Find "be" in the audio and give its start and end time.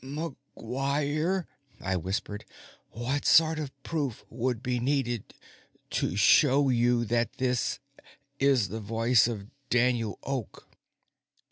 4.63-4.79